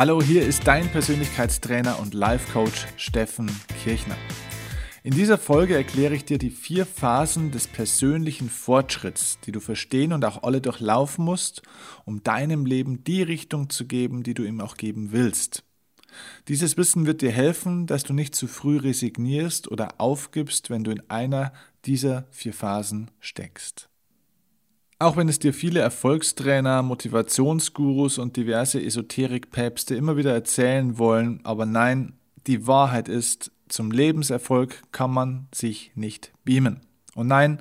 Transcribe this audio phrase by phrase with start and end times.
[0.00, 3.54] Hallo, hier ist dein Persönlichkeitstrainer und Life Coach Steffen
[3.84, 4.16] Kirchner.
[5.02, 10.14] In dieser Folge erkläre ich dir die vier Phasen des persönlichen Fortschritts, die du verstehen
[10.14, 11.60] und auch alle durchlaufen musst,
[12.06, 15.64] um deinem Leben die Richtung zu geben, die du ihm auch geben willst.
[16.48, 20.92] Dieses Wissen wird dir helfen, dass du nicht zu früh resignierst oder aufgibst, wenn du
[20.92, 21.52] in einer
[21.84, 23.89] dieser vier Phasen steckst.
[25.02, 31.64] Auch wenn es dir viele Erfolgstrainer, Motivationsgurus und diverse Esoterikpäpste immer wieder erzählen wollen, aber
[31.64, 36.82] nein, die Wahrheit ist, zum Lebenserfolg kann man sich nicht beamen.
[37.14, 37.60] Und nein,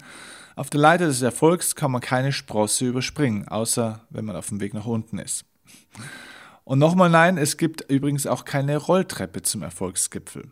[0.57, 4.59] auf der Leiter des Erfolgs kann man keine Sprosse überspringen, außer wenn man auf dem
[4.59, 5.45] Weg nach unten ist.
[6.65, 10.51] Und nochmal nein, es gibt übrigens auch keine Rolltreppe zum Erfolgsgipfel.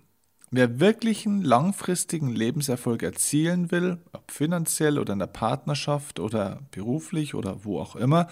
[0.49, 7.65] Wer wirklichen langfristigen Lebenserfolg erzielen will, ob finanziell oder in der Partnerschaft oder beruflich oder
[7.65, 8.27] wo auch immer,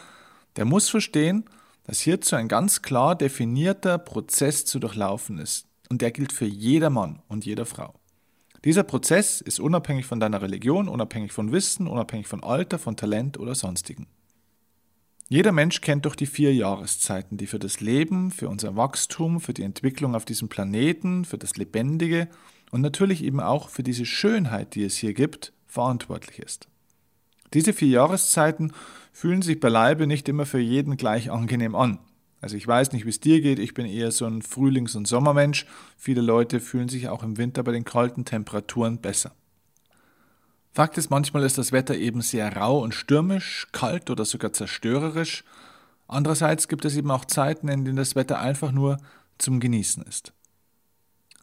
[0.55, 1.43] der muss verstehen,
[1.83, 5.67] dass hierzu ein ganz klar definierter Prozess zu durchlaufen ist.
[5.89, 7.93] Und der gilt für jedermann und jeder Frau.
[8.63, 13.37] Dieser Prozess ist unabhängig von deiner Religion, unabhängig von Wissen, unabhängig von Alter, von Talent
[13.37, 14.07] oder sonstigen.
[15.27, 19.53] Jeder Mensch kennt doch die vier Jahreszeiten, die für das Leben, für unser Wachstum, für
[19.53, 22.27] die Entwicklung auf diesem Planeten, für das Lebendige
[22.69, 26.67] und natürlich eben auch für diese Schönheit, die es hier gibt, verantwortlich ist.
[27.55, 28.71] Diese vier Jahreszeiten
[29.13, 31.97] fühlen sich beileibe nicht immer für jeden gleich angenehm an.
[32.39, 35.07] Also ich weiß nicht, wie es dir geht, ich bin eher so ein Frühlings- und
[35.07, 35.65] Sommermensch.
[35.97, 39.33] Viele Leute fühlen sich auch im Winter bei den kalten Temperaturen besser.
[40.75, 45.45] Fakt ist, manchmal ist das Wetter eben sehr rau und stürmisch, kalt oder sogar zerstörerisch.
[46.05, 48.97] Andererseits gibt es eben auch Zeiten, in denen das Wetter einfach nur
[49.37, 50.33] zum Genießen ist.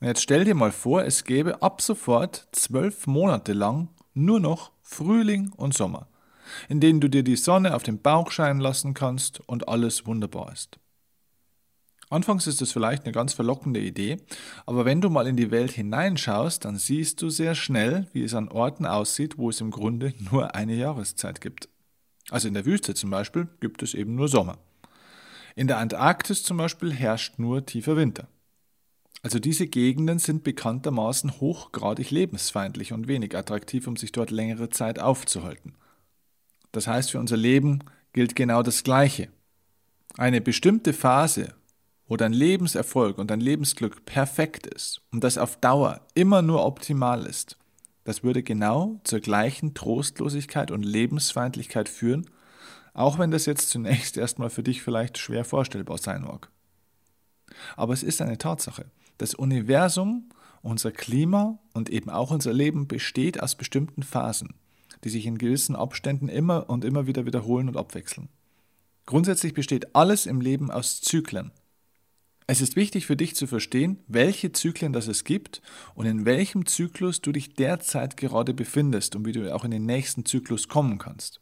[0.03, 4.71] Und jetzt stell dir mal vor, es gäbe ab sofort zwölf Monate lang nur noch
[4.83, 6.09] Frühling und Sommer,
[6.69, 10.53] in denen du dir die Sonne auf den Bauch scheinen lassen kannst und alles wunderbar
[10.53, 10.79] ist.
[12.13, 14.19] Anfangs ist es vielleicht eine ganz verlockende Idee,
[14.67, 18.35] aber wenn du mal in die Welt hineinschaust, dann siehst du sehr schnell, wie es
[18.35, 21.71] an Orten aussieht, wo es im Grunde nur eine Jahreszeit gibt.
[22.29, 24.59] Also in der Wüste zum Beispiel gibt es eben nur Sommer.
[25.57, 28.29] In der Antarktis zum Beispiel herrscht nur tiefer Winter.
[29.23, 34.99] Also diese Gegenden sind bekanntermaßen hochgradig lebensfeindlich und wenig attraktiv, um sich dort längere Zeit
[34.99, 35.77] aufzuhalten.
[36.73, 37.79] Das heißt, für unser Leben
[38.13, 39.29] gilt genau das Gleiche.
[40.19, 41.55] Eine bestimmte Phase
[42.13, 47.25] wo dein Lebenserfolg und dein Lebensglück perfekt ist und das auf Dauer immer nur optimal
[47.25, 47.57] ist,
[48.05, 52.29] das würde genau zur gleichen Trostlosigkeit und Lebensfeindlichkeit führen,
[52.93, 56.51] auch wenn das jetzt zunächst erstmal für dich vielleicht schwer vorstellbar sein mag.
[57.77, 58.85] Aber es ist eine Tatsache.
[59.17, 60.29] Das Universum,
[60.61, 64.53] unser Klima und eben auch unser Leben besteht aus bestimmten Phasen,
[65.03, 68.29] die sich in gewissen Abständen immer und immer wieder wiederholen und abwechseln.
[69.07, 71.53] Grundsätzlich besteht alles im Leben aus Zyklen.
[72.53, 75.63] Es ist wichtig für dich zu verstehen, welche Zyklen das es gibt
[75.95, 79.87] und in welchem Zyklus du dich derzeit gerade befindest und wie du auch in den
[79.87, 81.41] nächsten Zyklus kommen kannst.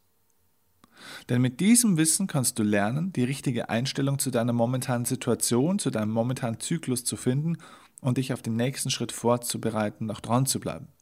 [1.28, 5.90] Denn mit diesem Wissen kannst du lernen, die richtige Einstellung zu deiner momentanen Situation, zu
[5.90, 7.56] deinem momentanen Zyklus zu finden
[8.00, 10.92] und dich auf den nächsten Schritt vorzubereiten und auch dran zu bleiben.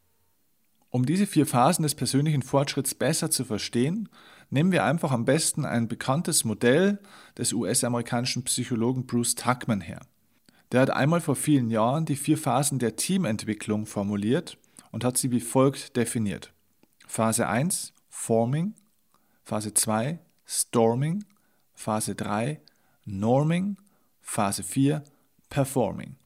[0.88, 4.08] Um diese vier Phasen des persönlichen Fortschritts besser zu verstehen,
[4.50, 6.98] nehmen wir einfach am besten ein bekanntes Modell
[7.36, 10.00] des US-amerikanischen Psychologen Bruce Tuckman her.
[10.72, 14.58] Der hat einmal vor vielen Jahren die vier Phasen der Teamentwicklung formuliert
[14.90, 16.52] und hat sie wie folgt definiert.
[17.06, 18.74] Phase 1 Forming,
[19.44, 21.24] Phase 2 Storming,
[21.74, 22.60] Phase 3
[23.04, 23.76] Norming,
[24.20, 25.02] Phase 4
[25.48, 26.16] Performing.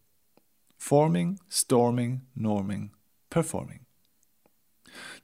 [0.77, 2.91] Forming, Storming, Norming,
[3.31, 3.82] Performing.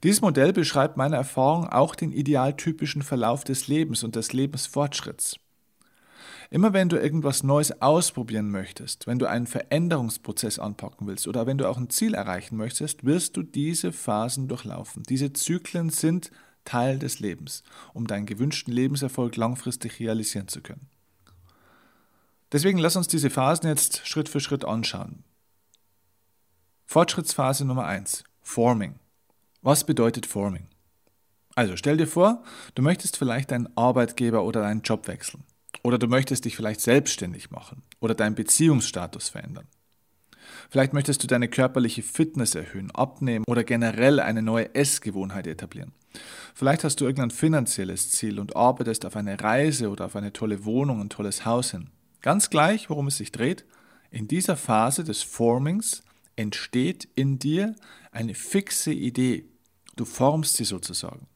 [0.03, 5.37] Dieses Modell beschreibt meiner Erfahrung auch den idealtypischen Verlauf des Lebens und des Lebensfortschritts.
[6.51, 11.59] Immer wenn du irgendwas Neues ausprobieren möchtest, wenn du einen Veränderungsprozess anpacken willst oder wenn
[11.59, 15.03] du auch ein Ziel erreichen möchtest, wirst du diese Phasen durchlaufen.
[15.03, 16.31] Diese Zyklen sind
[16.65, 17.63] Teil des Lebens,
[17.93, 20.89] um deinen gewünschten Lebenserfolg langfristig realisieren zu können.
[22.51, 25.23] Deswegen lass uns diese Phasen jetzt Schritt für Schritt anschauen.
[26.85, 28.95] Fortschrittsphase Nummer 1, Forming.
[29.61, 30.67] Was bedeutet Forming?
[31.53, 32.43] Also stell dir vor,
[32.75, 35.43] du möchtest vielleicht deinen Arbeitgeber oder deinen Job wechseln.
[35.83, 39.67] Oder du möchtest dich vielleicht selbstständig machen oder deinen Beziehungsstatus verändern.
[40.69, 45.91] Vielleicht möchtest du deine körperliche Fitness erhöhen, abnehmen oder generell eine neue Essgewohnheit etablieren.
[46.55, 50.63] Vielleicht hast du irgendein finanzielles Ziel und arbeitest auf eine Reise oder auf eine tolle
[50.65, 51.89] Wohnung, ein tolles Haus hin.
[52.21, 53.65] Ganz gleich, worum es sich dreht,
[54.09, 56.03] in dieser Phase des Formings
[56.39, 57.75] entsteht in dir
[58.11, 59.45] eine fixe Idee.
[59.97, 61.27] Du formst sie sozusagen.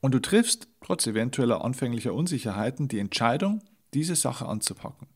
[0.00, 3.64] Und du triffst, trotz eventueller anfänglicher Unsicherheiten, die Entscheidung,
[3.94, 5.08] diese Sache anzupacken.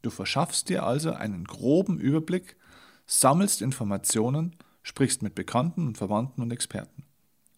[0.00, 2.56] Du verschaffst dir also einen groben Überblick,
[3.06, 7.04] sammelst Informationen, sprichst mit Bekannten und Verwandten und Experten.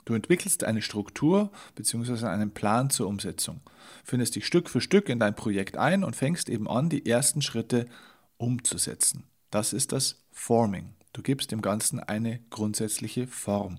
[0.04, 2.26] Du entwickelst eine Struktur bzw.
[2.26, 3.60] einen Plan zur Umsetzung,
[4.02, 7.40] findest dich Stück für Stück in dein Projekt ein und fängst eben an, die ersten
[7.40, 7.86] Schritte
[8.36, 9.28] umzusetzen.
[9.50, 10.94] Das ist das Forming.
[11.14, 13.78] Du gibst dem Ganzen eine grundsätzliche Form.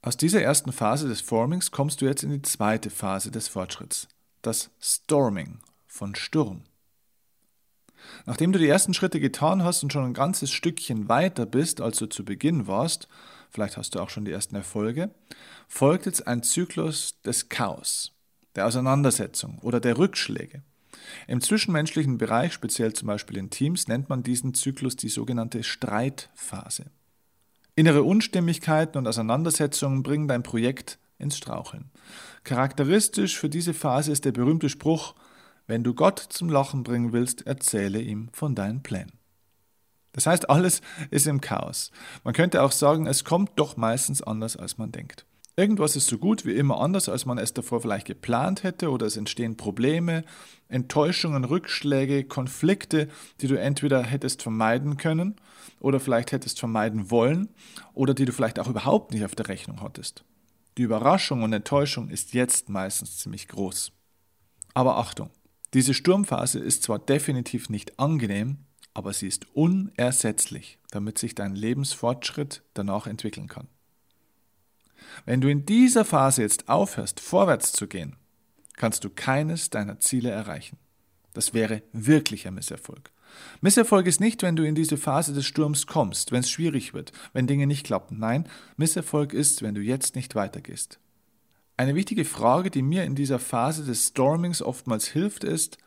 [0.00, 4.08] Aus dieser ersten Phase des Formings kommst du jetzt in die zweite Phase des Fortschritts,
[4.40, 6.62] das Storming von Sturm.
[8.24, 11.98] Nachdem du die ersten Schritte getan hast und schon ein ganzes Stückchen weiter bist, als
[11.98, 13.06] du zu Beginn warst,
[13.50, 15.10] vielleicht hast du auch schon die ersten Erfolge,
[15.68, 18.12] folgt jetzt ein Zyklus des Chaos,
[18.54, 20.62] der Auseinandersetzung oder der Rückschläge.
[21.26, 26.86] Im zwischenmenschlichen Bereich, speziell zum Beispiel in Teams, nennt man diesen Zyklus die sogenannte Streitphase.
[27.76, 31.90] Innere Unstimmigkeiten und Auseinandersetzungen bringen dein Projekt ins Straucheln.
[32.44, 35.14] Charakteristisch für diese Phase ist der berühmte Spruch,
[35.66, 39.12] wenn du Gott zum Lachen bringen willst, erzähle ihm von deinen Plänen.
[40.12, 40.80] Das heißt, alles
[41.10, 41.92] ist im Chaos.
[42.24, 45.26] Man könnte auch sagen, es kommt doch meistens anders, als man denkt.
[45.60, 49.04] Irgendwas ist so gut wie immer anders, als man es davor vielleicht geplant hätte, oder
[49.04, 50.24] es entstehen Probleme,
[50.68, 53.08] Enttäuschungen, Rückschläge, Konflikte,
[53.42, 55.36] die du entweder hättest vermeiden können
[55.78, 57.50] oder vielleicht hättest vermeiden wollen
[57.92, 60.24] oder die du vielleicht auch überhaupt nicht auf der Rechnung hattest.
[60.78, 63.92] Die Überraschung und Enttäuschung ist jetzt meistens ziemlich groß.
[64.72, 65.28] Aber Achtung,
[65.74, 68.64] diese Sturmphase ist zwar definitiv nicht angenehm,
[68.94, 73.68] aber sie ist unersetzlich, damit sich dein Lebensfortschritt danach entwickeln kann.
[75.26, 78.16] Wenn du in dieser Phase jetzt aufhörst, vorwärts zu gehen,
[78.76, 80.78] kannst du keines deiner Ziele erreichen.
[81.34, 83.12] Das wäre wirklicher Misserfolg.
[83.60, 87.12] Misserfolg ist nicht, wenn du in diese Phase des Sturms kommst, wenn es schwierig wird,
[87.32, 88.18] wenn Dinge nicht klappen.
[88.18, 90.98] Nein, Misserfolg ist, wenn du jetzt nicht weitergehst.
[91.76, 95.78] Eine wichtige Frage, die mir in dieser Phase des Stormings oftmals hilft, ist,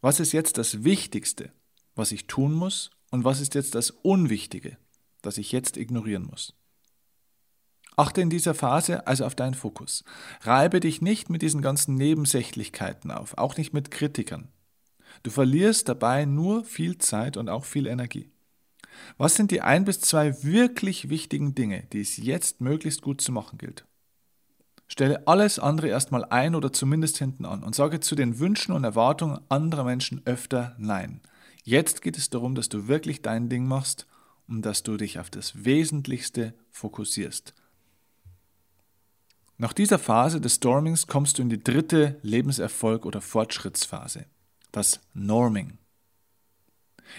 [0.00, 1.52] was ist jetzt das Wichtigste,
[1.94, 4.78] was ich tun muss und was ist jetzt das Unwichtige,
[5.22, 6.54] das ich jetzt ignorieren muss?
[7.98, 10.04] Achte in dieser Phase also auf deinen Fokus.
[10.42, 14.46] Reibe dich nicht mit diesen ganzen Nebensächlichkeiten auf, auch nicht mit Kritikern.
[15.24, 18.30] Du verlierst dabei nur viel Zeit und auch viel Energie.
[19.16, 23.32] Was sind die ein bis zwei wirklich wichtigen Dinge, die es jetzt möglichst gut zu
[23.32, 23.84] machen gilt?
[24.86, 28.84] Stelle alles andere erstmal ein oder zumindest hinten an und sage zu den Wünschen und
[28.84, 31.20] Erwartungen anderer Menschen öfter Nein.
[31.64, 34.06] Jetzt geht es darum, dass du wirklich dein Ding machst
[34.46, 37.54] und dass du dich auf das Wesentlichste fokussierst.
[39.60, 44.26] Nach dieser Phase des Stormings kommst du in die dritte Lebenserfolg- oder Fortschrittsphase,
[44.70, 45.78] das Norming.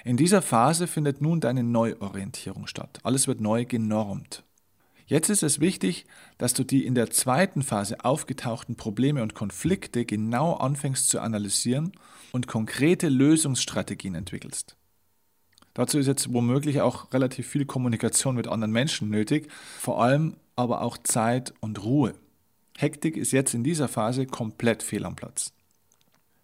[0.06, 3.00] In dieser Phase findet nun deine Neuorientierung statt.
[3.04, 4.44] Alles wird neu genormt.
[5.06, 6.06] Jetzt ist es wichtig,
[6.38, 11.92] dass du die in der zweiten Phase aufgetauchten Probleme und Konflikte genau anfängst zu analysieren
[12.32, 14.78] und konkrete Lösungsstrategien entwickelst.
[15.74, 20.82] Dazu ist jetzt womöglich auch relativ viel Kommunikation mit anderen Menschen nötig, vor allem aber
[20.84, 22.14] auch Zeit und Ruhe.
[22.82, 25.52] Hektik ist jetzt in dieser Phase komplett fehl am Platz.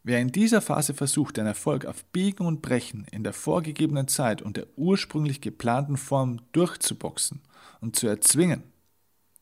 [0.03, 4.41] Wer in dieser Phase versucht, den Erfolg auf Biegen und Brechen in der vorgegebenen Zeit
[4.41, 7.39] und der ursprünglich geplanten Form durchzuboxen
[7.80, 8.63] und zu erzwingen,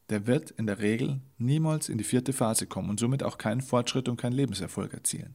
[0.09, 3.61] der wird in der Regel niemals in die vierte Phase kommen und somit auch keinen
[3.61, 5.33] Fortschritt und keinen Lebenserfolg erzielen.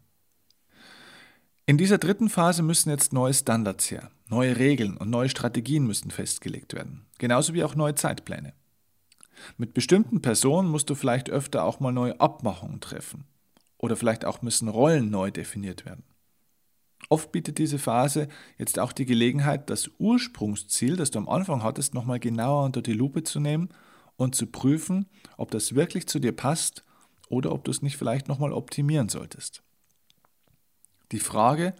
[1.66, 6.12] In dieser dritten Phase müssen jetzt neue Standards her, neue Regeln und neue Strategien müssen
[6.12, 8.54] festgelegt werden, genauso wie auch neue Zeitpläne.
[9.56, 13.24] Mit bestimmten Personen musst du vielleicht öfter auch mal neue Abmachungen treffen.
[13.78, 16.04] Oder vielleicht auch müssen Rollen neu definiert werden.
[17.10, 18.28] Oft bietet diese Phase
[18.58, 22.92] jetzt auch die Gelegenheit, das Ursprungsziel, das du am Anfang hattest, nochmal genauer unter die
[22.92, 23.70] Lupe zu nehmen
[24.16, 26.84] und zu prüfen, ob das wirklich zu dir passt
[27.28, 29.62] oder ob du es nicht vielleicht nochmal optimieren solltest.
[31.12, 31.74] Die Frage,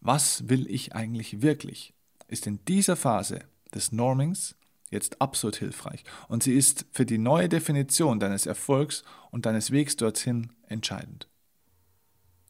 [0.00, 1.92] was will ich eigentlich wirklich,
[2.28, 3.40] ist in dieser Phase
[3.74, 4.56] des Normings
[4.90, 9.96] jetzt absolut hilfreich und sie ist für die neue Definition deines Erfolgs und deines Wegs
[9.96, 11.28] dorthin entscheidend.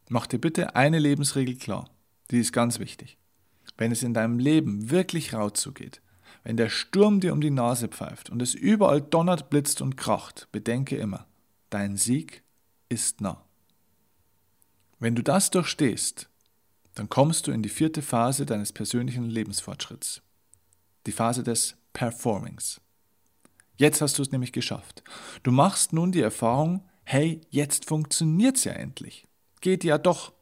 [0.09, 1.89] Mach dir bitte eine Lebensregel klar,
[2.31, 3.19] die ist ganz wichtig.
[3.77, 6.03] Wenn es in deinem Leben wirklich rau zugeht,
[6.43, 10.49] wenn der Sturm dir um die Nase pfeift und es überall donnert, blitzt und kracht,
[10.53, 11.27] bedenke immer,
[11.69, 12.43] dein Sieg
[12.89, 13.45] ist nah.
[14.99, 16.29] Wenn du das durchstehst,
[16.95, 20.23] dann kommst du in die vierte Phase deines persönlichen Lebensfortschritts,
[21.07, 22.81] die Phase des Performings.
[23.77, 25.03] Jetzt hast du es nämlich geschafft.
[25.43, 29.27] Du machst nun die Erfahrung, hey, jetzt funktioniert es ja endlich.
[29.61, 30.33] Geht ja doch.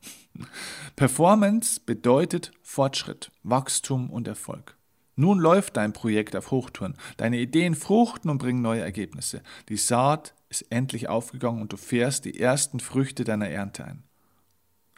[0.97, 4.77] Performance bedeutet Fortschritt, Wachstum und Erfolg.
[5.17, 6.97] Nun läuft dein Projekt auf Hochtouren.
[7.17, 9.43] Deine Ideen fruchten und bringen neue Ergebnisse.
[9.69, 14.05] Die Saat ist endlich aufgegangen und du fährst die ersten Früchte deiner Ernte ein.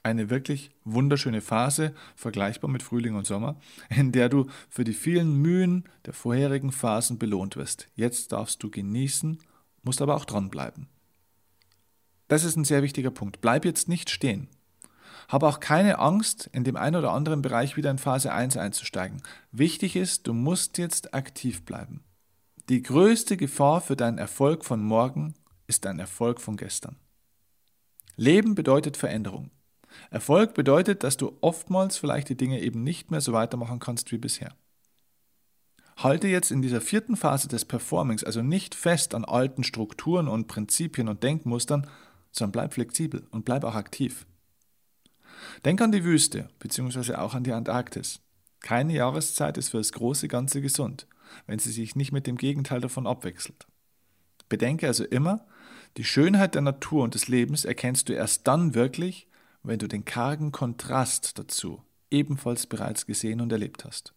[0.03, 3.57] Eine wirklich wunderschöne Phase, vergleichbar mit Frühling und Sommer,
[3.91, 7.89] in der du für die vielen Mühen der vorherigen Phasen belohnt wirst.
[7.95, 9.39] Jetzt darfst du genießen,
[9.83, 10.89] musst aber auch dranbleiben.
[12.29, 13.41] Das ist ein sehr wichtiger Punkt.
[13.41, 14.49] Bleib jetzt nicht stehen.
[15.29, 19.23] Habe auch keine Angst, in dem einen oder anderen Bereich wieder in Phase 1 einzusteigen.
[19.53, 22.03] Wichtig ist, du musst jetzt aktiv bleiben.
[22.69, 25.35] Die größte Gefahr für deinen Erfolg von morgen
[25.67, 26.97] ist dein Erfolg von gestern.
[28.17, 29.51] Leben bedeutet Veränderung.
[30.11, 34.19] Erfolg bedeutet, dass du oftmals vielleicht die Dinge eben nicht mehr so weitermachen kannst wie
[34.19, 34.55] bisher.
[35.97, 40.49] Halte jetzt in dieser vierten Phase des Performings also nicht fest an alten Strukturen und
[40.49, 41.87] Prinzipien und Denkmustern,
[42.33, 44.27] sondern bleib flexibel und bleib auch aktiv.
[45.65, 48.21] Denk an die Wüste, beziehungsweise auch an die Antarktis.
[48.61, 51.07] Keine Jahreszeit ist für das große Ganze gesund,
[51.47, 53.67] wenn sie sich nicht mit dem Gegenteil davon abwechselt.
[54.49, 55.47] Bedenke also immer,
[55.97, 59.29] die Schönheit der Natur und des Lebens erkennst du erst dann wirklich,
[59.63, 64.15] wenn du den kargen Kontrast dazu ebenfalls bereits gesehen und erlebt hast.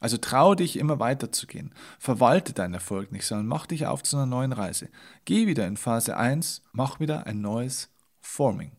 [0.00, 1.72] Also trau dich immer weiterzugehen.
[1.98, 4.88] Verwalte deinen Erfolg nicht, sondern mach dich auf zu einer neuen Reise.
[5.24, 7.88] Geh wieder in Phase 1, mach wieder ein neues
[8.20, 8.72] Forming.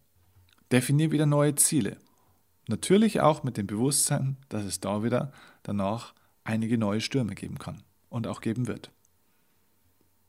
[0.72, 1.98] Definier wieder neue Ziele.
[2.68, 5.32] Natürlich auch mit dem Bewusstsein, dass es da wieder
[5.64, 8.92] danach einige neue Stürme geben kann und auch geben wird.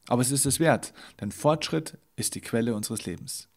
[0.09, 3.49] Aber es ist es wert, denn Fortschritt ist die Quelle unseres Lebens.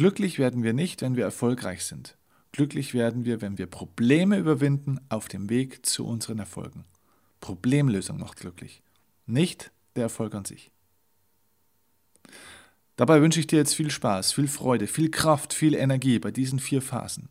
[0.00, 2.16] Glücklich werden wir nicht, wenn wir erfolgreich sind.
[2.52, 6.86] Glücklich werden wir, wenn wir Probleme überwinden auf dem Weg zu unseren Erfolgen.
[7.42, 8.82] Problemlösung macht glücklich,
[9.26, 10.70] nicht der Erfolg an sich.
[12.96, 16.60] Dabei wünsche ich dir jetzt viel Spaß, viel Freude, viel Kraft, viel Energie bei diesen
[16.60, 17.28] vier Phasen.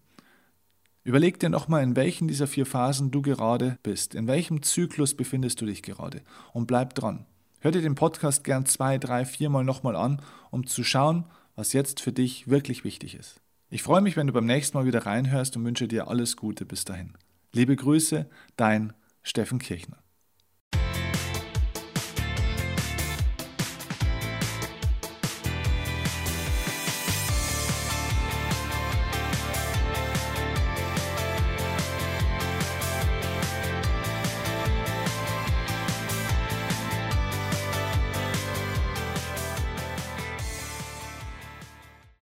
[1.04, 4.14] Überleg dir nochmal, in welchen dieser vier Phasen du gerade bist.
[4.14, 6.22] In welchem Zyklus befindest du dich gerade?
[6.54, 7.26] Und bleib dran.
[7.62, 10.22] Hör dir den Podcast gern zwei, drei, viermal nochmal an,
[10.52, 11.26] um zu schauen,
[11.60, 13.42] was jetzt für dich wirklich wichtig ist.
[13.70, 16.66] Ich freue mich, wenn du beim nächsten Mal wieder reinhörst und wünsche dir alles Gute
[16.66, 17.18] bis dahin.
[17.52, 19.98] Liebe Grüße, dein Steffen Kirchner.